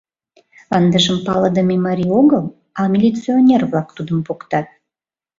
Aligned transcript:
Ындыжым 0.77 1.17
палыдыме 1.25 1.75
марий 1.85 2.11
огыл, 2.19 2.43
а 2.79 2.81
милиционер-влак 2.91 3.87
тудым 3.97 4.19
поктат. 4.27 4.67